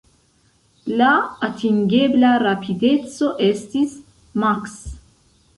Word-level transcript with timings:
La 1.01 1.09
atingebla 1.49 2.31
rapideco 2.45 3.29
estis 3.51 3.95
maks. 4.47 4.77